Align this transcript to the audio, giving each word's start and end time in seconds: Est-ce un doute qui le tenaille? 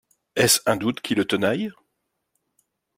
Est-ce 0.35 0.61
un 0.65 0.77
doute 0.77 1.01
qui 1.01 1.13
le 1.13 1.25
tenaille? 1.25 1.71